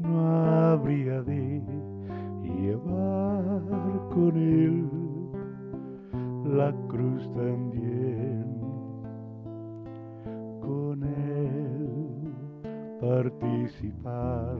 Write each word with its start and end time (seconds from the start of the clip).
no 0.00 0.18
habría 0.18 1.22
de 1.22 1.62
llevar 2.42 3.62
con 4.10 4.36
él 4.36 4.88
la 6.44 6.72
cruz 6.88 7.30
también, 7.34 8.44
con 10.60 11.02
él 11.02 12.34
participar, 13.00 14.56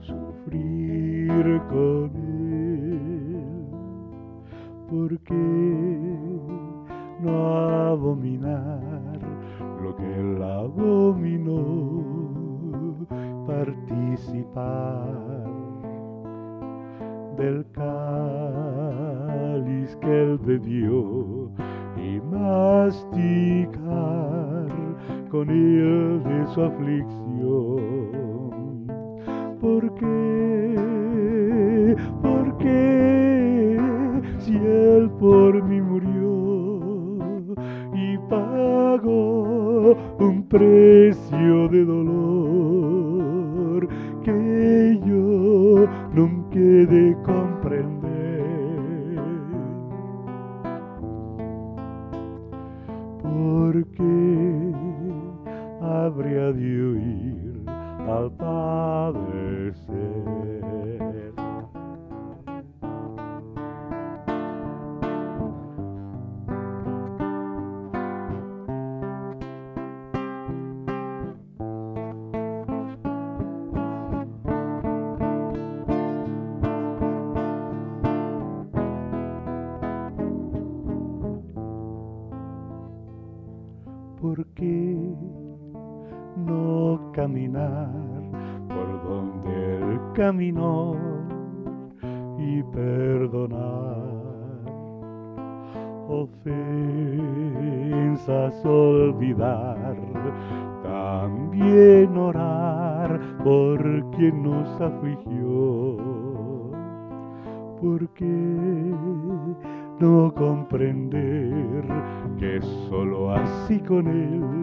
sufrir 0.00 1.60
con 1.68 2.10
él, 2.16 3.42
porque 4.90 5.34
no 7.22 7.46
abominar 7.88 9.18
lo 9.82 9.94
que 9.96 10.20
él 10.20 10.42
abominó, 10.42 12.31
participar 13.64 15.14
del 17.36 17.64
cáliz 17.72 19.16
que 20.00 20.22
él 20.22 20.36
bebió 20.38 21.48
y 21.96 22.20
masticar 22.20 23.76
con 25.30 25.48
él 25.48 26.22
de 26.24 26.46
su 26.52 26.62
aflicción. 26.62 27.22
¿Por 29.60 29.94
yo 46.14 46.41
caminar 87.22 87.88
por 88.66 88.88
donde 89.04 89.76
él 89.78 90.00
caminó 90.12 90.96
y 92.36 92.64
perdonar? 92.64 94.02
Ofensas 96.08 97.06
olvidar, 98.64 99.96
también 100.82 102.16
orar 102.16 103.20
por 103.44 103.78
quien 104.16 104.42
nos 104.42 104.80
afligió. 104.80 105.96
¿Por 107.80 108.08
qué 108.14 108.96
no 110.00 110.34
comprender 110.34 111.84
que 112.36 112.60
solo 112.88 113.30
así 113.32 113.78
con 113.78 114.08
él 114.08 114.61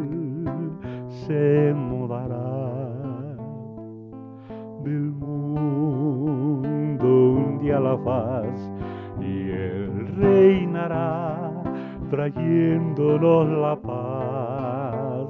se 1.28 1.74
mudará 1.76 2.90
del 4.84 5.12
mundo 5.12 7.06
un 7.06 7.60
día 7.60 7.80
la 7.80 7.98
faz 7.98 8.72
y 9.20 9.50
él 9.52 10.08
reinará 10.18 11.52
trayéndonos 12.10 13.50
la 13.50 13.76
paz? 13.76 15.28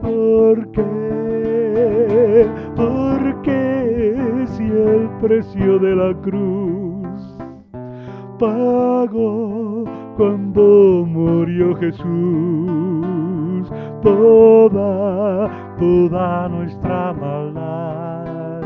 ¿Por 0.00 0.70
qué? 0.72 2.48
¿Por 2.74 3.42
qué 3.42 4.44
si 4.46 4.64
el 4.64 5.08
precio 5.20 5.78
de 5.78 5.96
la 5.96 6.14
cruz 6.22 7.38
pagó 8.38 9.84
cuando 10.16 11.04
murió 11.06 11.76
Jesús 11.76 13.70
toda, 14.68 15.48
toda 15.78 16.48
nuestra 16.48 17.12
maldad. 17.14 18.60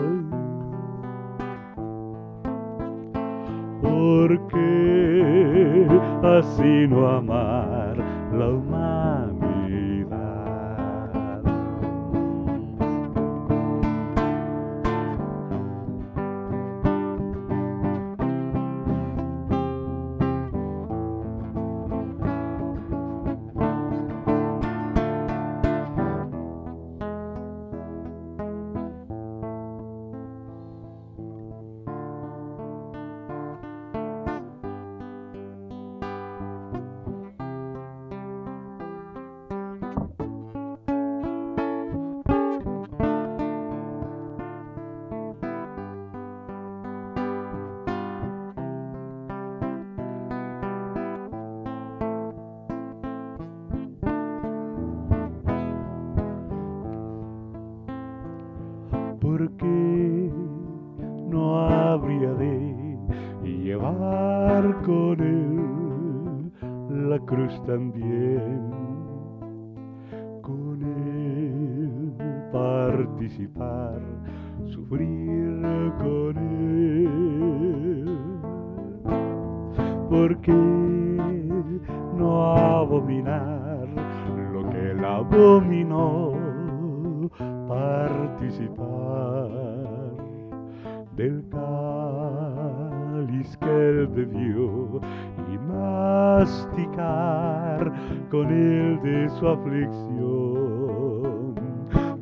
¿Por 3.81 4.47
qué 4.49 5.87
así 6.23 6.89
no 6.89 7.09
amar 7.09 7.97
la? 8.33 8.64
La 67.15 67.21
cruz 67.27 67.63
también? 67.65 68.71
Con 70.43 70.83
él 70.83 72.13
participar, 72.53 74.01
sufrir 74.67 75.93
con 75.99 76.37
él. 76.37 78.09
¿Por 80.11 80.41
qué 80.41 80.53
no 82.19 82.43
abominar 82.57 83.87
lo 84.53 84.69
que 84.71 84.91
él 84.91 85.05
abominó? 85.05 86.35
participar 87.69 89.49
del 91.17 91.43
que 93.59 93.67
él 93.67 94.07
bebió 94.09 95.01
y 95.53 95.59
masticar 95.69 97.03
con 98.31 98.51
él 98.51 98.99
de 99.03 99.29
su 99.29 99.47
aflicción. 99.47 100.75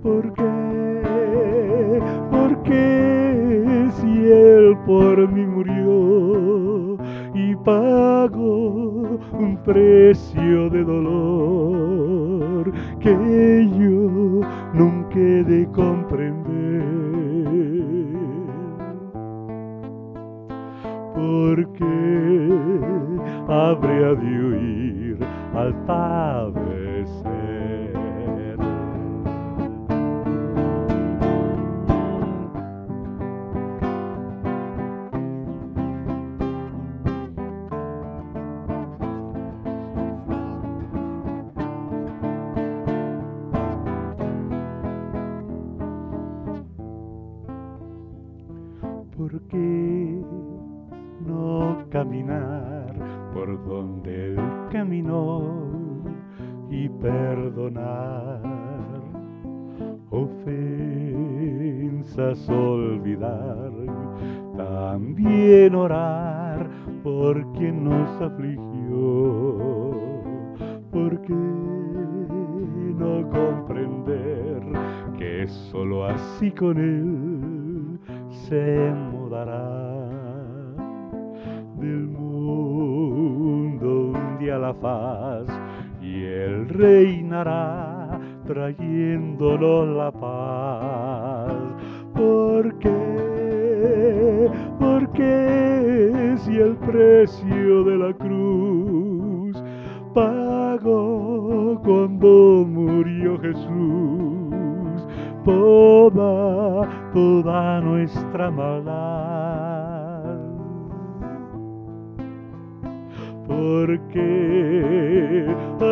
¿Por 0.02 0.32
qué? 0.34 2.02
¿Por 2.30 2.62
qué 2.64 3.88
si 3.92 4.30
él 4.30 4.76
por 4.84 5.28
mí 5.32 5.46
murió 5.46 6.96
y 7.34 7.54
pagó 7.56 9.18
un 9.32 9.56
precio 9.64 10.68
de 10.70 10.84
dolor 10.84 12.72
que 12.98 13.68
yo 13.78 14.40
nunca 14.74 15.18
he 15.18 15.44
de 15.44 15.66
comprender? 15.70 16.41
porque 21.22 22.48
habría 23.48 24.14
de 24.14 24.44
huir 24.44 25.18
al 25.54 25.72
padecer. 25.86 27.52
¿Por 49.16 49.40
qué 49.48 50.22
no 51.26 51.84
caminar 51.90 52.94
por 53.32 53.64
donde 53.64 54.32
él 54.32 54.40
caminó 54.70 55.42
y 56.70 56.88
perdonar 56.88 58.40
ofensas 60.10 61.18
olvidar 62.48 63.70
también 64.56 65.74
orar 65.74 66.68
por 67.02 67.52
quien 67.52 67.84
nos 67.84 68.20
afligió 68.20 69.92
porque 70.90 71.34
no 72.98 73.28
comprender 73.30 74.62
que 75.18 75.46
solo 75.46 76.04
así 76.04 76.50
con 76.50 76.78
él 76.78 77.98
se 78.30 78.92
mudará 79.10 80.21
del 81.82 82.06
mundo 82.06 84.12
un 84.14 84.38
día 84.38 84.56
la 84.56 84.72
faz 84.72 85.46
y 86.00 86.22
él 86.22 86.68
reinará 86.68 88.20
trayéndonos 88.46 89.88
la 89.88 90.12
paz. 90.12 91.52
¿Por 92.14 92.78
qué? 92.78 94.48
Porque 94.78 96.36
si 96.44 96.56
el 96.56 96.76
precio 96.76 97.82
de 97.82 97.96
la 97.96 98.14
cruz 98.14 99.60
pagó 100.14 101.80
cuando 101.82 102.64
murió 102.64 103.40
Jesús 103.40 105.08
toda, 105.44 106.88
toda 107.12 107.80
nuestra 107.80 108.52
maldad. 108.52 109.91
Porque 113.52 115.46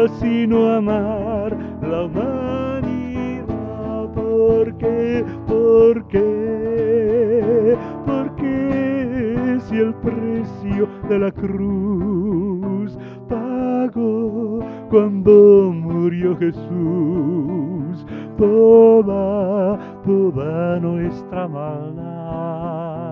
así 0.04 0.46
no 0.46 0.72
amar 0.72 1.56
la 1.82 2.04
humanidad? 2.04 3.44
¿Por 4.14 4.74
qué? 4.78 5.24
¿Por 5.46 6.06
qué? 6.08 7.76
Porque 8.06 9.58
si 9.68 9.76
el 9.76 9.94
precio 9.94 10.88
de 11.08 11.18
la 11.18 11.30
cruz 11.30 12.96
pagó 13.28 14.60
cuando 14.88 15.72
murió 15.74 16.36
Jesús 16.38 18.06
toda, 18.38 19.78
toda 20.02 20.80
nuestra 20.80 21.46
maldad. 21.46 23.09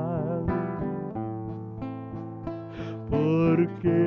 Porque 3.28 4.00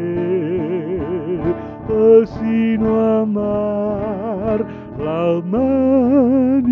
así 2.23 2.77
no 2.79 3.21
amar 3.21 4.65
la 4.97 5.37
humanidad 5.37 6.71